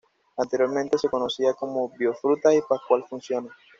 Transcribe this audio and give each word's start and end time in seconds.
Anteriormente 0.35 0.97
se 0.97 1.09
conocía 1.09 1.53
como 1.53 1.87
"Bio 1.89 2.15
Frutas" 2.15 2.55
y 2.55 2.61
"Pascual 2.67 3.05
Funciona". 3.07 3.55